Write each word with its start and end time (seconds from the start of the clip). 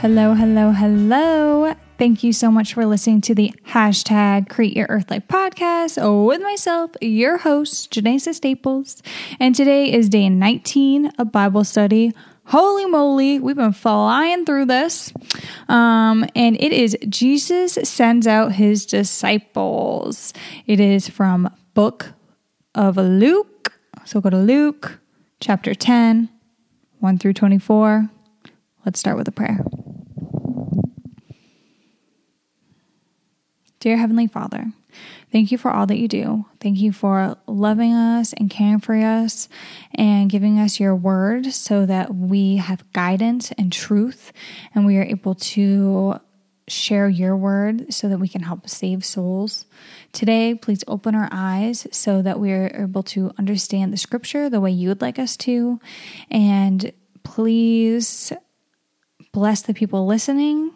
Hello, 0.00 0.32
hello, 0.34 0.70
hello. 0.70 1.74
Thank 1.98 2.22
you 2.22 2.32
so 2.32 2.52
much 2.52 2.74
for 2.74 2.86
listening 2.86 3.20
to 3.22 3.34
the 3.34 3.52
hashtag 3.66 4.48
Create 4.48 4.76
Your 4.76 4.86
Earth 4.88 5.10
Life 5.10 5.26
podcast 5.26 6.24
with 6.24 6.40
myself, 6.40 6.92
your 7.00 7.38
host, 7.38 7.90
Janessa 7.90 8.32
Staples. 8.32 9.02
And 9.40 9.56
today 9.56 9.92
is 9.92 10.08
day 10.08 10.28
19 10.28 11.06
of 11.18 11.32
Bible 11.32 11.64
study. 11.64 12.12
Holy 12.44 12.86
moly, 12.86 13.40
we've 13.40 13.56
been 13.56 13.72
flying 13.72 14.44
through 14.44 14.66
this. 14.66 15.12
Um, 15.66 16.24
and 16.36 16.54
it 16.60 16.72
is 16.72 16.96
Jesus 17.08 17.72
sends 17.82 18.28
out 18.28 18.52
his 18.52 18.86
disciples. 18.86 20.32
It 20.64 20.78
is 20.78 21.08
from 21.08 21.52
book 21.74 22.12
of 22.72 22.96
Luke. 22.98 23.72
So 24.04 24.20
go 24.20 24.30
to 24.30 24.38
Luke 24.38 25.00
chapter 25.40 25.74
10, 25.74 26.28
1 27.00 27.18
through 27.18 27.32
24. 27.32 28.08
Let's 28.84 29.00
start 29.00 29.16
with 29.16 29.26
a 29.26 29.32
prayer. 29.32 29.64
Dear 33.80 33.96
Heavenly 33.96 34.26
Father, 34.26 34.72
thank 35.30 35.52
you 35.52 35.58
for 35.58 35.70
all 35.70 35.86
that 35.86 35.98
you 35.98 36.08
do. 36.08 36.46
Thank 36.60 36.78
you 36.78 36.92
for 36.92 37.36
loving 37.46 37.92
us 37.92 38.32
and 38.32 38.50
caring 38.50 38.80
for 38.80 38.96
us 38.96 39.48
and 39.94 40.28
giving 40.28 40.58
us 40.58 40.80
your 40.80 40.96
word 40.96 41.52
so 41.52 41.86
that 41.86 42.12
we 42.12 42.56
have 42.56 42.92
guidance 42.92 43.52
and 43.52 43.72
truth 43.72 44.32
and 44.74 44.84
we 44.84 44.96
are 44.96 45.04
able 45.04 45.36
to 45.36 46.18
share 46.66 47.08
your 47.08 47.36
word 47.36 47.94
so 47.94 48.08
that 48.08 48.18
we 48.18 48.26
can 48.26 48.42
help 48.42 48.68
save 48.68 49.04
souls. 49.04 49.64
Today, 50.12 50.56
please 50.56 50.82
open 50.88 51.14
our 51.14 51.28
eyes 51.30 51.86
so 51.92 52.20
that 52.22 52.40
we 52.40 52.50
are 52.52 52.70
able 52.74 53.04
to 53.04 53.30
understand 53.38 53.92
the 53.92 53.96
scripture 53.96 54.50
the 54.50 54.60
way 54.60 54.72
you 54.72 54.88
would 54.88 55.00
like 55.00 55.20
us 55.20 55.36
to. 55.38 55.80
And 56.32 56.92
please 57.22 58.32
bless 59.32 59.62
the 59.62 59.74
people 59.74 60.04
listening 60.04 60.72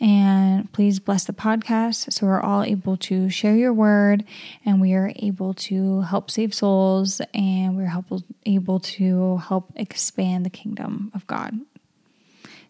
and 0.00 0.72
please 0.72 0.98
bless 0.98 1.24
the 1.24 1.32
podcast 1.32 2.12
so 2.12 2.26
we're 2.26 2.40
all 2.40 2.62
able 2.62 2.96
to 2.96 3.30
share 3.30 3.54
your 3.54 3.72
word 3.72 4.24
and 4.64 4.80
we 4.80 4.92
are 4.92 5.12
able 5.16 5.54
to 5.54 6.00
help 6.02 6.30
save 6.30 6.52
souls 6.52 7.20
and 7.32 7.76
we're 7.76 7.86
help, 7.86 8.06
able 8.44 8.80
to 8.80 9.36
help 9.38 9.72
expand 9.76 10.44
the 10.44 10.50
kingdom 10.50 11.10
of 11.14 11.26
God. 11.26 11.54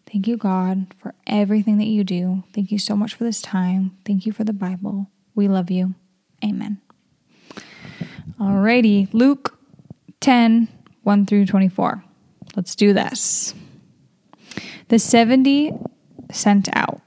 Thank 0.06 0.28
you, 0.28 0.36
God, 0.36 0.86
for 0.98 1.14
everything 1.27 1.78
that 1.78 1.86
you 1.86 2.05
do. 2.05 2.44
Thank 2.55 2.70
you 2.70 2.78
so 2.78 2.94
much 2.94 3.14
for 3.14 3.25
this 3.25 3.42
time. 3.42 3.97
Thank 4.05 4.27
you 4.27 4.33
for 4.33 4.44
the 4.44 4.53
Bible. 4.53 5.09
We 5.34 5.48
love 5.48 5.70
you. 5.70 5.94
Amen. 6.44 6.81
Alrighty, 8.38 9.09
Luke 9.12 9.59
10 10.20 10.69
1 11.03 11.27
through 11.27 11.47
24. 11.47 12.05
Let's 12.56 12.75
do 12.75 12.92
this. 12.92 13.55
The 14.88 14.98
70 14.98 15.72
sent 16.31 16.69
out. 16.77 17.00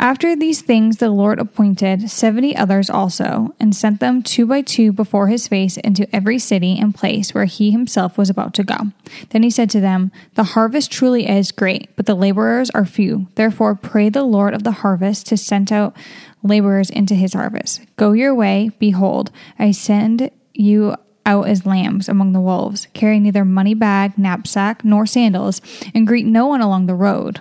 After 0.00 0.34
these 0.34 0.62
things, 0.62 0.96
the 0.96 1.10
Lord 1.10 1.38
appointed 1.38 2.10
seventy 2.10 2.56
others 2.56 2.88
also, 2.88 3.54
and 3.60 3.76
sent 3.76 4.00
them 4.00 4.22
two 4.22 4.46
by 4.46 4.62
two 4.62 4.92
before 4.92 5.28
his 5.28 5.46
face 5.46 5.76
into 5.76 6.08
every 6.16 6.38
city 6.38 6.78
and 6.80 6.94
place 6.94 7.34
where 7.34 7.44
he 7.44 7.70
himself 7.70 8.16
was 8.16 8.30
about 8.30 8.54
to 8.54 8.64
go. 8.64 8.76
Then 9.28 9.42
he 9.42 9.50
said 9.50 9.68
to 9.70 9.80
them, 9.80 10.10
The 10.36 10.56
harvest 10.56 10.90
truly 10.90 11.28
is 11.28 11.52
great, 11.52 11.94
but 11.96 12.06
the 12.06 12.14
laborers 12.14 12.70
are 12.70 12.86
few. 12.86 13.26
Therefore, 13.34 13.74
pray 13.74 14.08
the 14.08 14.24
Lord 14.24 14.54
of 14.54 14.62
the 14.62 14.72
harvest 14.72 15.26
to 15.26 15.36
send 15.36 15.70
out 15.70 15.94
laborers 16.42 16.88
into 16.88 17.14
his 17.14 17.34
harvest. 17.34 17.82
Go 17.96 18.12
your 18.12 18.34
way, 18.34 18.70
behold, 18.78 19.30
I 19.58 19.70
send 19.72 20.30
you 20.54 20.96
out 21.26 21.46
as 21.46 21.66
lambs 21.66 22.08
among 22.08 22.32
the 22.32 22.40
wolves. 22.40 22.88
Carry 22.94 23.20
neither 23.20 23.44
money 23.44 23.74
bag, 23.74 24.16
knapsack, 24.16 24.82
nor 24.82 25.04
sandals, 25.04 25.60
and 25.94 26.06
greet 26.06 26.24
no 26.24 26.46
one 26.46 26.62
along 26.62 26.86
the 26.86 26.94
road. 26.94 27.40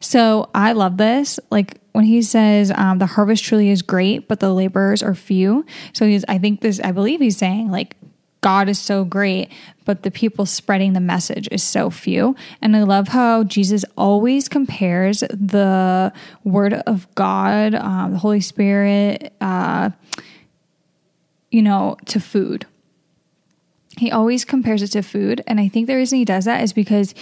So 0.00 0.50
I 0.54 0.72
love 0.72 0.96
this. 0.96 1.40
Like 1.50 1.78
when 1.92 2.04
he 2.04 2.22
says 2.22 2.70
um, 2.74 2.98
the 2.98 3.06
harvest 3.06 3.44
truly 3.44 3.70
is 3.70 3.82
great, 3.82 4.28
but 4.28 4.40
the 4.40 4.52
laborers 4.52 5.02
are 5.02 5.14
few. 5.14 5.64
So 5.92 6.06
he's, 6.06 6.24
I 6.28 6.38
think 6.38 6.60
this, 6.60 6.80
I 6.80 6.92
believe 6.92 7.20
he's 7.20 7.36
saying 7.36 7.70
like 7.70 7.96
God 8.42 8.68
is 8.68 8.78
so 8.78 9.04
great, 9.04 9.50
but 9.84 10.02
the 10.02 10.10
people 10.10 10.46
spreading 10.46 10.92
the 10.92 11.00
message 11.00 11.48
is 11.50 11.62
so 11.62 11.90
few. 11.90 12.36
And 12.60 12.76
I 12.76 12.82
love 12.82 13.08
how 13.08 13.44
Jesus 13.44 13.84
always 13.96 14.48
compares 14.48 15.20
the 15.20 16.12
word 16.44 16.74
of 16.74 17.12
God, 17.14 17.74
um, 17.74 18.12
the 18.12 18.18
Holy 18.18 18.40
Spirit, 18.40 19.32
uh, 19.40 19.90
you 21.50 21.62
know, 21.62 21.96
to 22.06 22.20
food 22.20 22.66
he 23.96 24.10
always 24.10 24.44
compares 24.44 24.82
it 24.82 24.88
to 24.88 25.02
food. 25.02 25.42
And 25.46 25.58
I 25.58 25.68
think 25.68 25.86
the 25.86 25.96
reason 25.96 26.18
he 26.18 26.24
does 26.24 26.44
that 26.44 26.62
is 26.62 26.72
because 26.72 27.14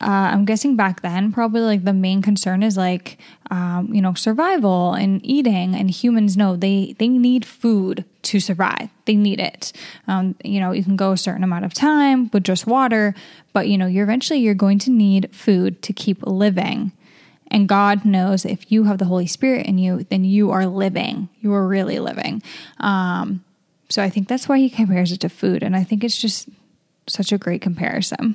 uh, 0.00 0.30
I'm 0.32 0.44
guessing 0.44 0.76
back 0.76 1.00
then, 1.00 1.32
probably 1.32 1.62
like 1.62 1.84
the 1.84 1.92
main 1.92 2.20
concern 2.20 2.62
is 2.62 2.76
like, 2.76 3.18
um, 3.50 3.88
you 3.92 4.02
know, 4.02 4.14
survival 4.14 4.92
and 4.92 5.24
eating. 5.24 5.74
And 5.74 5.90
humans 5.90 6.36
know 6.36 6.54
they, 6.54 6.94
they 6.98 7.08
need 7.08 7.44
food 7.44 8.04
to 8.22 8.40
survive. 8.40 8.90
They 9.06 9.14
need 9.14 9.40
it. 9.40 9.72
Um, 10.06 10.34
you 10.44 10.60
know, 10.60 10.72
you 10.72 10.84
can 10.84 10.96
go 10.96 11.12
a 11.12 11.16
certain 11.16 11.44
amount 11.44 11.64
of 11.64 11.72
time 11.72 12.30
with 12.32 12.44
just 12.44 12.66
water, 12.66 13.14
but 13.52 13.68
you 13.68 13.78
know, 13.78 13.86
you're 13.86 14.04
eventually 14.04 14.40
you're 14.40 14.54
going 14.54 14.78
to 14.80 14.90
need 14.90 15.34
food 15.34 15.80
to 15.82 15.92
keep 15.92 16.22
living. 16.26 16.92
And 17.48 17.68
God 17.68 18.04
knows 18.04 18.44
if 18.44 18.70
you 18.70 18.84
have 18.84 18.98
the 18.98 19.04
Holy 19.04 19.26
Spirit 19.26 19.66
in 19.66 19.78
you, 19.78 20.04
then 20.04 20.24
you 20.24 20.50
are 20.50 20.66
living. 20.66 21.28
You 21.40 21.54
are 21.54 21.66
really 21.66 22.00
living. 22.00 22.42
Um, 22.80 23.44
so 23.88 24.02
I 24.02 24.10
think 24.10 24.28
that's 24.28 24.48
why 24.48 24.58
he 24.58 24.68
compares 24.68 25.12
it 25.12 25.20
to 25.20 25.28
food. 25.28 25.62
And 25.62 25.76
I 25.76 25.84
think 25.84 26.02
it's 26.02 26.20
just 26.20 26.48
such 27.06 27.32
a 27.32 27.38
great 27.38 27.62
comparison. 27.62 28.34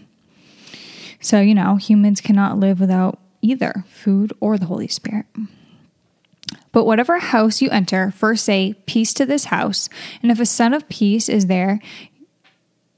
So, 1.21 1.39
you 1.39 1.55
know, 1.55 1.75
humans 1.75 2.19
cannot 2.19 2.59
live 2.59 2.79
without 2.79 3.19
either 3.41 3.85
food 3.87 4.33
or 4.39 4.57
the 4.57 4.65
Holy 4.65 4.87
Spirit. 4.87 5.25
But 6.71 6.85
whatever 6.85 7.19
house 7.19 7.61
you 7.61 7.69
enter, 7.69 8.11
first 8.11 8.43
say, 8.43 8.75
Peace 8.85 9.13
to 9.15 9.25
this 9.25 9.45
house. 9.45 9.89
And 10.21 10.31
if 10.31 10.39
a 10.39 10.45
son 10.45 10.73
of 10.73 10.89
peace 10.89 11.29
is 11.29 11.47
there, 11.47 11.79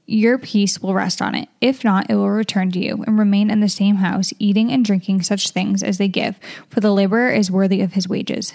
your 0.06 0.38
peace 0.38 0.80
will 0.80 0.94
rest 0.94 1.22
on 1.22 1.34
it. 1.34 1.48
If 1.60 1.82
not, 1.82 2.10
it 2.10 2.14
will 2.14 2.30
return 2.30 2.70
to 2.72 2.78
you 2.78 3.02
and 3.06 3.18
remain 3.18 3.50
in 3.50 3.60
the 3.60 3.68
same 3.68 3.96
house, 3.96 4.32
eating 4.38 4.70
and 4.70 4.84
drinking 4.84 5.22
such 5.22 5.50
things 5.50 5.82
as 5.82 5.98
they 5.98 6.08
give, 6.08 6.38
for 6.68 6.80
the 6.80 6.92
laborer 6.92 7.30
is 7.30 7.50
worthy 7.50 7.80
of 7.80 7.94
his 7.94 8.08
wages. 8.08 8.54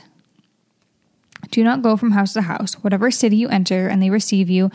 Do 1.51 1.63
not 1.63 1.81
go 1.81 1.97
from 1.97 2.11
house 2.11 2.33
to 2.33 2.43
house. 2.43 2.75
Whatever 2.75 3.09
city 3.09 3.37
you 3.37 3.49
enter 3.49 3.87
and 3.87 4.01
they 4.01 4.09
receive 4.09 4.49
you, 4.49 4.69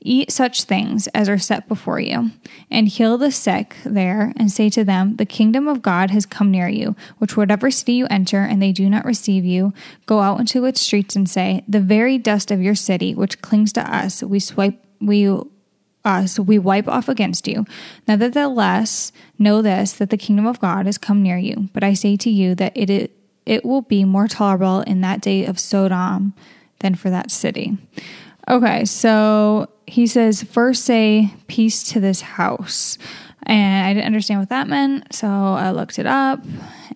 eat 0.00 0.30
such 0.30 0.64
things 0.64 1.06
as 1.08 1.28
are 1.28 1.38
set 1.38 1.68
before 1.68 2.00
you, 2.00 2.30
and 2.70 2.88
heal 2.88 3.18
the 3.18 3.32
sick 3.32 3.76
there, 3.84 4.32
and 4.36 4.50
say 4.50 4.68
to 4.70 4.84
them, 4.84 5.16
The 5.16 5.26
kingdom 5.26 5.68
of 5.68 5.82
God 5.82 6.10
has 6.10 6.26
come 6.26 6.50
near 6.50 6.68
you. 6.68 6.96
Which 7.18 7.36
whatever 7.36 7.70
city 7.70 7.94
you 7.94 8.06
enter 8.10 8.42
and 8.42 8.62
they 8.62 8.72
do 8.72 8.88
not 8.88 9.04
receive 9.04 9.44
you, 9.44 9.72
go 10.06 10.20
out 10.20 10.40
into 10.40 10.64
its 10.64 10.80
streets 10.80 11.16
and 11.16 11.28
say, 11.28 11.64
The 11.68 11.80
very 11.80 12.18
dust 12.18 12.50
of 12.50 12.62
your 12.62 12.74
city, 12.74 13.14
which 13.14 13.42
clings 13.42 13.72
to 13.74 13.94
us, 13.94 14.22
we 14.22 14.40
swipe 14.40 14.82
we 15.00 15.30
us 16.04 16.38
we 16.38 16.58
wipe 16.58 16.88
off 16.88 17.08
against 17.08 17.46
you. 17.46 17.66
Nevertheless, 18.06 19.12
know 19.38 19.62
this 19.62 19.92
that 19.94 20.10
the 20.10 20.16
kingdom 20.16 20.46
of 20.46 20.60
God 20.60 20.86
has 20.86 20.98
come 20.98 21.22
near 21.22 21.36
you. 21.36 21.68
But 21.72 21.84
I 21.84 21.94
say 21.94 22.16
to 22.18 22.30
you 22.30 22.54
that 22.56 22.72
it 22.76 23.12
it 23.46 23.64
will 23.64 23.82
be 23.82 24.04
more 24.04 24.28
tolerable 24.28 24.80
in 24.82 25.00
that 25.00 25.20
day 25.20 25.46
of 25.46 25.58
Sodom 25.58 26.34
than 26.80 26.94
for 26.94 27.10
that 27.10 27.30
city. 27.30 27.78
Okay, 28.48 28.86
so 28.86 29.68
he 29.86 30.06
says, 30.06 30.42
first 30.42 30.84
say 30.84 31.34
peace 31.48 31.82
to 31.84 32.00
this 32.00 32.22
house. 32.22 32.96
And 33.42 33.86
I 33.86 33.92
didn't 33.94 34.06
understand 34.06 34.40
what 34.40 34.48
that 34.50 34.68
meant, 34.68 35.12
so 35.14 35.26
I 35.26 35.70
looked 35.70 35.98
it 35.98 36.06
up 36.06 36.40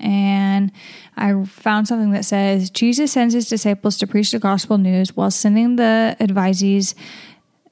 and 0.01 0.73
I 1.17 1.45
found 1.45 1.89
something 1.89 2.11
that 2.13 2.25
says 2.25 2.69
Jesus 2.69 3.13
sends 3.13 3.33
his 3.33 3.49
disciples 3.49 3.97
to 3.99 4.07
preach 4.07 4.33
the 4.33 4.39
gospel 4.39 4.77
news 4.77 5.17
while 5.17 5.31
sending 5.31 5.77
the 5.77 6.17
advisees 6.21 6.95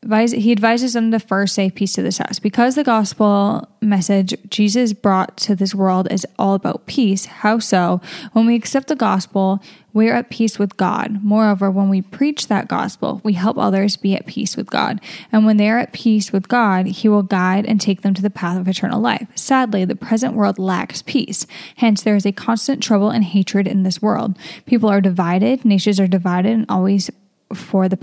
he 0.02 0.50
advises 0.50 0.94
them 0.94 1.10
to 1.10 1.20
first 1.20 1.54
say 1.54 1.68
peace 1.68 1.92
to 1.92 2.02
this 2.02 2.18
house 2.18 2.38
because 2.38 2.74
the 2.74 2.82
gospel 2.82 3.68
message 3.82 4.34
jesus 4.48 4.94
brought 4.94 5.36
to 5.36 5.54
this 5.54 5.74
world 5.74 6.10
is 6.10 6.26
all 6.38 6.54
about 6.54 6.86
peace 6.86 7.26
how 7.26 7.58
so? 7.58 8.00
When 8.32 8.46
we 8.46 8.54
accept 8.54 8.88
the 8.88 8.96
gospel 8.96 9.62
we 9.92 10.08
are 10.08 10.14
at 10.14 10.30
peace 10.30 10.58
with 10.58 10.76
god. 10.76 11.22
Moreover 11.22 11.70
when 11.70 11.88
we 11.90 12.00
preach 12.00 12.46
that 12.46 12.66
gospel 12.66 13.20
we 13.24 13.34
help 13.34 13.58
others 13.58 13.96
be 13.96 14.14
at 14.14 14.26
peace 14.26 14.56
with 14.56 14.70
god. 14.70 15.00
And 15.32 15.44
when 15.44 15.58
they 15.58 15.68
are 15.68 15.78
at 15.78 15.92
peace 15.92 16.32
with 16.32 16.48
god 16.48 16.86
he 16.86 17.08
will 17.08 17.22
guide 17.22 17.66
and 17.66 17.78
take 17.78 18.00
them 18.00 18.14
to 18.14 18.22
the 18.22 18.30
path 18.30 18.58
of 18.58 18.68
eternal 18.68 19.00
life. 19.00 19.28
Sadly 19.34 19.84
the 19.84 19.96
present 19.96 20.34
world 20.34 20.58
lacks 20.58 21.02
peace. 21.02 21.46
Hence 21.76 22.02
there 22.02 22.16
is 22.16 22.24
a 22.24 22.32
constant 22.32 22.82
trouble 22.82 23.10
and 23.10 23.24
hatred 23.24 23.68
in 23.68 23.82
this 23.82 24.00
world. 24.00 24.38
People 24.64 24.88
are 24.88 25.02
divided 25.02 25.64
nations 25.64 26.00
are 26.00 26.06
divided 26.06 26.52
and 26.52 26.66
always 26.70 27.10
for 27.54 27.88
the 27.88 27.96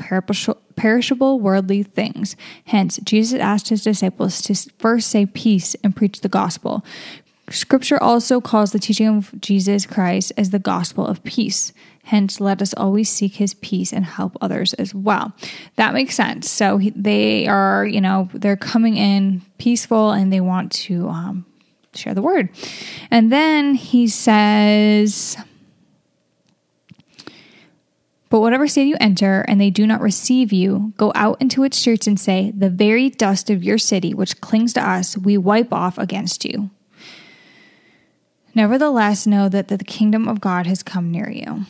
perishable 0.76 1.40
worldly 1.40 1.84
things. 1.84 2.36
Hence, 2.66 3.00
Jesus 3.04 3.40
asked 3.40 3.70
his 3.70 3.84
disciples 3.84 4.42
to 4.44 4.56
first 4.78 5.10
say 5.10 5.26
peace 5.26 5.76
and 5.84 5.96
preach 5.96 6.22
the 6.22 6.30
gospel. 6.30 6.84
Scripture 7.50 8.02
also 8.02 8.42
calls 8.42 8.72
the 8.72 8.80
teaching 8.80 9.08
of 9.08 9.34
Jesus 9.40 9.86
Christ 9.86 10.34
as 10.36 10.50
the 10.50 10.60
gospel 10.60 11.08
of 11.08 11.24
peace. 11.24 11.72
Hence, 12.04 12.42
let 12.42 12.62
us 12.62 12.74
always 12.76 13.10
seek 13.10 13.36
his 13.36 13.54
peace 13.54 13.94
and 13.94 14.06
help 14.06 14.38
others 14.42 14.74
as 14.74 14.94
well. 14.94 15.34
That 15.76 15.94
makes 15.94 16.16
sense. 16.16 16.50
So 16.50 16.80
they 16.96 17.48
are, 17.48 17.86
you 17.86 18.02
know, 18.02 18.30
they're 18.34 18.58
coming 18.58 18.98
in 18.98 19.42
peaceful 19.58 20.12
and 20.12 20.32
they 20.32 20.42
want 20.42 20.72
to 20.74 21.08
um, 21.08 21.46
share 21.94 22.14
the 22.14 22.22
word. 22.22 22.50
And 23.12 23.32
then 23.32 23.76
he 23.76 24.08
says, 24.08 25.38
but 28.30 28.42
whatever 28.42 28.68
city 28.68 28.90
you 28.90 28.98
enter 29.00 29.42
and 29.48 29.60
they 29.60 29.70
do 29.70 29.88
not 29.88 30.02
receive 30.02 30.52
you, 30.52 30.94
go 30.98 31.12
out 31.16 31.42
into 31.42 31.64
its 31.64 31.78
streets 31.78 32.08
and 32.08 32.20
say, 32.20 32.52
The 32.52 32.70
very 32.70 33.10
dust 33.10 33.50
of 33.50 33.64
your 33.64 33.78
city, 33.78 34.14
which 34.14 34.42
clings 34.42 34.74
to 34.74 34.88
us, 34.88 35.18
we 35.18 35.38
wipe 35.38 35.72
off 35.72 35.98
against 35.98 36.44
you. 36.44 36.70
Nevertheless, 38.54 39.28
know 39.28 39.50
that 39.50 39.68
the 39.68 39.78
kingdom 39.78 40.28
of 40.28 40.42
God 40.42 40.66
has 40.66 40.84
come 40.84 41.12
near 41.12 41.30
you. 41.30 41.66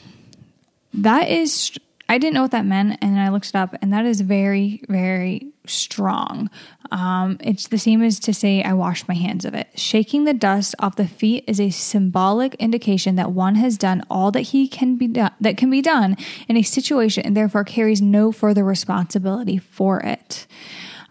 That 0.94 1.30
is 1.30 1.78
I 2.10 2.18
didn't 2.18 2.36
know 2.36 2.44
what 2.44 2.52
that 2.52 2.66
meant, 2.66 2.98
and 3.02 3.20
I 3.20 3.30
looked 3.30 3.50
it 3.50 3.56
up, 3.56 3.76
and 3.82 3.92
that 3.92 4.06
is 4.06 4.22
very, 4.22 4.82
very 4.88 5.52
strong. 5.66 6.50
Um, 6.90 7.38
it's 7.42 7.68
the 7.68 7.78
same 7.78 8.02
as 8.02 8.18
to 8.20 8.34
say, 8.34 8.64
I 8.64 8.72
wash 8.74 9.06
my 9.10 9.14
hands 9.14 9.44
of 9.44 9.54
it. 9.54 9.68
Shaking 9.76 10.24
the 10.24 10.34
dust 10.34 10.74
off 10.80 10.96
the 10.96 11.08
feet 11.08 11.44
is 11.48 11.60
a 11.60 11.70
symbolic 11.70 12.56
indication 12.56 13.16
that 13.16 13.34
one 13.34 13.56
has 13.56 13.78
done 13.78 14.04
all 14.10 14.32
that 14.32 14.42
he 14.42 14.70
can 14.70 14.96
be 14.96 15.08
done 15.08 15.34
that 15.42 15.58
can 15.58 15.70
be 15.70 15.82
done 15.82 16.16
in 16.48 16.56
a 16.56 16.62
situation, 16.62 17.26
and 17.26 17.36
therefore 17.36 17.66
carries 17.66 18.02
no 18.02 18.32
further 18.32 18.64
responsibility 18.64 19.58
for 19.58 20.00
it. 20.00 20.48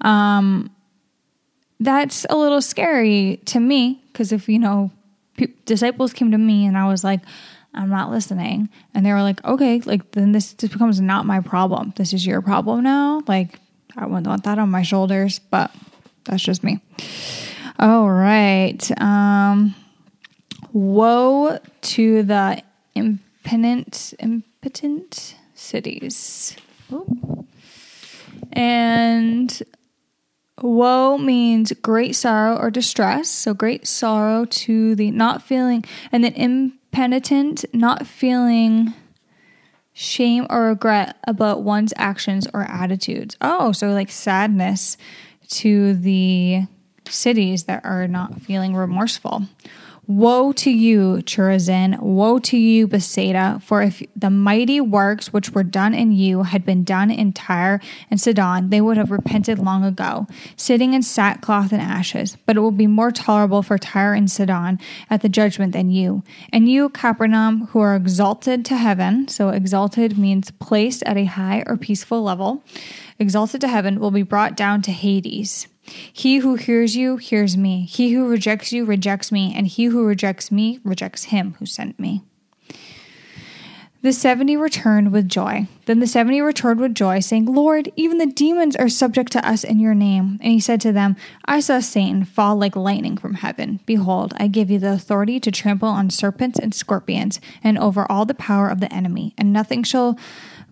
Um, 0.00 0.70
that's 1.78 2.24
a 2.30 2.36
little 2.36 2.62
scary 2.62 3.40
to 3.44 3.60
me 3.60 4.02
because 4.12 4.32
if 4.32 4.48
you 4.48 4.58
know, 4.58 4.90
pe- 5.36 5.52
disciples 5.66 6.14
came 6.14 6.30
to 6.30 6.38
me, 6.38 6.64
and 6.64 6.78
I 6.78 6.88
was 6.88 7.04
like 7.04 7.20
I'm 7.76 7.90
not 7.90 8.10
listening. 8.10 8.68
And 8.94 9.04
they 9.04 9.12
were 9.12 9.22
like, 9.22 9.44
okay, 9.44 9.80
like 9.80 10.12
then 10.12 10.32
this 10.32 10.54
just 10.54 10.72
becomes 10.72 11.00
not 11.00 11.26
my 11.26 11.40
problem. 11.40 11.92
This 11.96 12.12
is 12.12 12.26
your 12.26 12.40
problem 12.40 12.82
now. 12.82 13.22
Like, 13.26 13.58
I 13.96 14.06
wouldn't 14.06 14.26
want 14.26 14.44
that 14.44 14.58
on 14.58 14.70
my 14.70 14.82
shoulders, 14.82 15.38
but 15.38 15.70
that's 16.24 16.42
just 16.42 16.64
me. 16.64 16.80
All 17.78 18.10
right. 18.10 19.00
Um, 19.00 19.74
woe 20.72 21.58
to 21.82 22.22
the 22.22 22.62
impotent, 22.94 24.14
impotent 24.18 25.36
cities. 25.54 26.56
Ooh. 26.92 27.46
And 28.52 29.62
woe 30.62 31.18
means 31.18 31.72
great 31.82 32.16
sorrow 32.16 32.56
or 32.56 32.70
distress. 32.70 33.28
So 33.28 33.54
great 33.54 33.86
sorrow 33.86 34.46
to 34.46 34.94
the 34.94 35.10
not 35.10 35.42
feeling, 35.42 35.84
and 36.12 36.24
then 36.24 36.32
penitent, 36.96 37.62
not 37.74 38.06
feeling 38.06 38.94
shame 39.92 40.46
or 40.48 40.68
regret 40.68 41.14
about 41.28 41.62
one's 41.62 41.92
actions 41.98 42.48
or 42.54 42.62
attitudes. 42.62 43.36
Oh, 43.42 43.72
so 43.72 43.88
like 43.88 44.10
sadness 44.10 44.96
to 45.48 45.92
the 45.92 46.62
cities 47.06 47.64
that 47.64 47.84
are 47.84 48.08
not 48.08 48.40
feeling 48.40 48.74
remorseful. 48.74 49.42
Woe 50.08 50.52
to 50.52 50.70
you, 50.70 51.20
Chorazin! 51.26 51.98
Woe 52.00 52.38
to 52.38 52.56
you, 52.56 52.86
Bethsaida! 52.86 53.60
For 53.60 53.82
if 53.82 54.00
the 54.14 54.30
mighty 54.30 54.80
works 54.80 55.32
which 55.32 55.50
were 55.50 55.64
done 55.64 55.94
in 55.94 56.12
you 56.12 56.44
had 56.44 56.64
been 56.64 56.84
done 56.84 57.10
in 57.10 57.32
Tyre 57.32 57.80
and 58.08 58.20
Sidon, 58.20 58.70
they 58.70 58.80
would 58.80 58.98
have 58.98 59.10
repented 59.10 59.58
long 59.58 59.82
ago, 59.82 60.28
sitting 60.56 60.94
in 60.94 61.02
sackcloth 61.02 61.72
and 61.72 61.82
ashes. 61.82 62.36
But 62.46 62.56
it 62.56 62.60
will 62.60 62.70
be 62.70 62.86
more 62.86 63.10
tolerable 63.10 63.64
for 63.64 63.78
Tyre 63.78 64.14
and 64.14 64.30
Sidon 64.30 64.78
at 65.10 65.22
the 65.22 65.28
judgment 65.28 65.72
than 65.72 65.90
you. 65.90 66.22
And 66.52 66.68
you, 66.68 66.88
Capernaum, 66.90 67.66
who 67.72 67.80
are 67.80 67.96
exalted 67.96 68.64
to 68.66 68.76
heaven, 68.76 69.26
so 69.26 69.48
exalted 69.48 70.16
means 70.16 70.52
placed 70.52 71.02
at 71.02 71.16
a 71.16 71.24
high 71.24 71.64
or 71.66 71.76
peaceful 71.76 72.22
level, 72.22 72.62
exalted 73.18 73.60
to 73.62 73.68
heaven, 73.68 73.98
will 73.98 74.12
be 74.12 74.22
brought 74.22 74.56
down 74.56 74.82
to 74.82 74.92
Hades. 74.92 75.66
He 76.12 76.38
who 76.38 76.56
hears 76.56 76.96
you 76.96 77.16
hears 77.16 77.56
me. 77.56 77.84
He 77.84 78.12
who 78.12 78.28
rejects 78.28 78.72
you 78.72 78.84
rejects 78.84 79.30
me, 79.30 79.52
and 79.54 79.66
he 79.66 79.84
who 79.84 80.04
rejects 80.04 80.50
me 80.50 80.80
rejects 80.84 81.24
him 81.24 81.54
who 81.58 81.66
sent 81.66 81.98
me. 81.98 82.22
The 84.02 84.12
seventy 84.12 84.56
returned 84.56 85.10
with 85.10 85.28
joy. 85.28 85.66
Then 85.86 85.98
the 85.98 86.06
seventy 86.06 86.40
returned 86.40 86.78
with 86.78 86.94
joy, 86.94 87.18
saying, 87.18 87.46
Lord, 87.46 87.90
even 87.96 88.18
the 88.18 88.26
demons 88.26 88.76
are 88.76 88.88
subject 88.88 89.32
to 89.32 89.48
us 89.48 89.64
in 89.64 89.80
your 89.80 89.94
name. 89.94 90.38
And 90.40 90.52
he 90.52 90.60
said 90.60 90.80
to 90.82 90.92
them, 90.92 91.16
I 91.44 91.58
saw 91.58 91.80
Satan 91.80 92.24
fall 92.24 92.56
like 92.56 92.76
lightning 92.76 93.16
from 93.16 93.34
heaven. 93.34 93.80
Behold, 93.84 94.32
I 94.36 94.46
give 94.46 94.70
you 94.70 94.78
the 94.78 94.92
authority 94.92 95.40
to 95.40 95.50
trample 95.50 95.88
on 95.88 96.10
serpents 96.10 96.58
and 96.58 96.72
scorpions, 96.72 97.40
and 97.64 97.78
over 97.78 98.06
all 98.10 98.26
the 98.26 98.34
power 98.34 98.68
of 98.68 98.78
the 98.80 98.92
enemy, 98.92 99.34
and 99.36 99.52
nothing 99.52 99.82
shall 99.82 100.16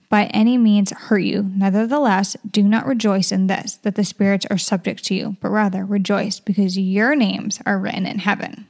by 0.09 0.27
any 0.27 0.59
means 0.59 0.91
hurt 0.93 1.19
you. 1.19 1.51
Nevertheless, 1.55 2.37
do 2.49 2.63
not 2.63 2.87
rejoice 2.87 3.33
in 3.33 3.47
this, 3.47 3.75
that 3.77 3.95
the 3.95 4.05
spirits 4.05 4.47
are 4.51 4.59
subject 4.59 5.05
to 5.05 5.15
you, 5.15 5.37
but 5.41 5.51
rather 5.51 5.85
rejoice 5.85 6.41
because 6.41 6.79
your 6.79 7.15
names 7.15 7.61
are 7.67 7.79
written 7.79 8.07
in 8.07 8.19
heaven. 8.19 8.67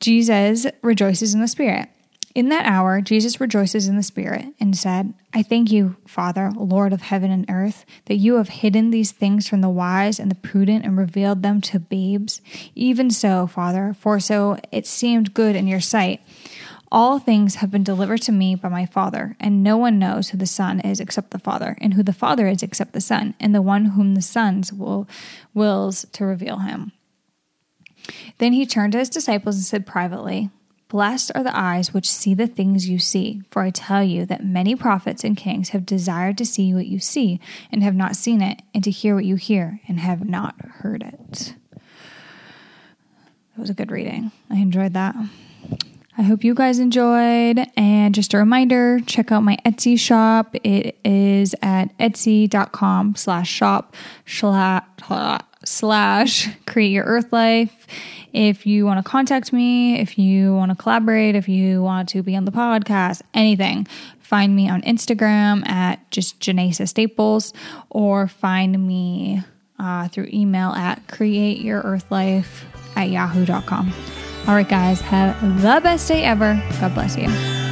Jesus 0.00 0.66
rejoices 0.82 1.32
in 1.32 1.40
the 1.40 1.48
Spirit. 1.48 1.88
In 2.34 2.48
that 2.48 2.66
hour, 2.66 3.00
Jesus 3.00 3.40
rejoices 3.40 3.86
in 3.86 3.96
the 3.96 4.02
Spirit 4.02 4.46
and 4.58 4.76
said, 4.76 5.14
I 5.32 5.44
thank 5.44 5.70
you, 5.70 5.94
Father, 6.04 6.50
Lord 6.50 6.92
of 6.92 7.00
heaven 7.00 7.30
and 7.30 7.46
earth, 7.48 7.84
that 8.06 8.16
you 8.16 8.34
have 8.34 8.48
hidden 8.48 8.90
these 8.90 9.12
things 9.12 9.48
from 9.48 9.60
the 9.60 9.68
wise 9.68 10.18
and 10.18 10.32
the 10.32 10.34
prudent 10.34 10.84
and 10.84 10.98
revealed 10.98 11.42
them 11.42 11.60
to 11.60 11.78
babes. 11.78 12.40
Even 12.74 13.08
so, 13.08 13.46
Father, 13.46 13.94
for 13.98 14.18
so 14.18 14.58
it 14.72 14.84
seemed 14.84 15.32
good 15.32 15.54
in 15.54 15.68
your 15.68 15.80
sight. 15.80 16.20
All 16.94 17.18
things 17.18 17.56
have 17.56 17.72
been 17.72 17.82
delivered 17.82 18.22
to 18.22 18.30
me 18.30 18.54
by 18.54 18.68
my 18.68 18.86
Father, 18.86 19.34
and 19.40 19.64
no 19.64 19.76
one 19.76 19.98
knows 19.98 20.28
who 20.28 20.38
the 20.38 20.46
Son 20.46 20.78
is 20.78 21.00
except 21.00 21.32
the 21.32 21.40
Father, 21.40 21.76
and 21.80 21.94
who 21.94 22.04
the 22.04 22.12
Father 22.12 22.46
is 22.46 22.62
except 22.62 22.92
the 22.92 23.00
Son, 23.00 23.34
and 23.40 23.52
the 23.52 23.60
one 23.60 23.86
whom 23.86 24.14
the 24.14 24.22
Son 24.22 24.62
will, 24.72 25.08
wills 25.54 26.06
to 26.12 26.24
reveal 26.24 26.58
him. 26.58 26.92
Then 28.38 28.52
he 28.52 28.64
turned 28.64 28.92
to 28.92 29.00
his 29.00 29.08
disciples 29.08 29.56
and 29.56 29.64
said 29.64 29.88
privately, 29.88 30.50
Blessed 30.86 31.32
are 31.34 31.42
the 31.42 31.58
eyes 31.58 31.92
which 31.92 32.08
see 32.08 32.32
the 32.32 32.46
things 32.46 32.88
you 32.88 33.00
see, 33.00 33.42
for 33.50 33.62
I 33.62 33.70
tell 33.70 34.04
you 34.04 34.24
that 34.26 34.46
many 34.46 34.76
prophets 34.76 35.24
and 35.24 35.36
kings 35.36 35.70
have 35.70 35.84
desired 35.84 36.38
to 36.38 36.46
see 36.46 36.72
what 36.72 36.86
you 36.86 37.00
see, 37.00 37.40
and 37.72 37.82
have 37.82 37.96
not 37.96 38.14
seen 38.14 38.40
it, 38.40 38.62
and 38.72 38.84
to 38.84 38.92
hear 38.92 39.16
what 39.16 39.24
you 39.24 39.34
hear, 39.34 39.80
and 39.88 39.98
have 39.98 40.24
not 40.24 40.54
heard 40.64 41.02
it. 41.02 41.56
That 41.72 43.58
was 43.60 43.70
a 43.70 43.74
good 43.74 43.90
reading. 43.90 44.30
I 44.48 44.58
enjoyed 44.58 44.92
that. 44.92 45.16
I 46.16 46.22
hope 46.22 46.44
you 46.44 46.54
guys 46.54 46.78
enjoyed. 46.78 47.66
And 47.76 48.14
just 48.14 48.34
a 48.34 48.38
reminder, 48.38 49.00
check 49.00 49.32
out 49.32 49.42
my 49.42 49.56
Etsy 49.66 49.98
shop. 49.98 50.54
It 50.62 50.96
is 51.04 51.54
at 51.60 51.96
etsy.com 51.98 53.16
slash 53.16 53.50
shop 53.50 53.96
slash 55.64 56.48
create 56.66 56.90
your 56.90 57.04
earth 57.04 57.32
life. 57.32 57.86
If 58.32 58.66
you 58.66 58.84
want 58.84 59.04
to 59.04 59.08
contact 59.08 59.52
me, 59.52 60.00
if 60.00 60.18
you 60.18 60.54
want 60.54 60.70
to 60.70 60.76
collaborate, 60.76 61.36
if 61.36 61.48
you 61.48 61.82
want 61.82 62.08
to 62.10 62.22
be 62.22 62.34
on 62.36 62.44
the 62.44 62.52
podcast, 62.52 63.22
anything, 63.32 63.86
find 64.18 64.54
me 64.54 64.68
on 64.68 64.82
Instagram 64.82 65.66
at 65.68 66.10
just 66.10 66.40
Janessa 66.40 66.88
Staples 66.88 67.52
or 67.90 68.26
find 68.26 68.86
me 68.86 69.42
uh, 69.78 70.08
through 70.08 70.28
email 70.32 70.70
at 70.70 71.06
createyourearthlife 71.06 72.64
at 72.96 73.10
yahoo.com. 73.10 73.92
All 74.46 74.54
right, 74.54 74.68
guys, 74.68 75.00
have 75.00 75.40
the 75.62 75.80
best 75.82 76.06
day 76.06 76.22
ever. 76.24 76.62
God 76.78 76.92
bless 76.92 77.16
you. 77.16 77.63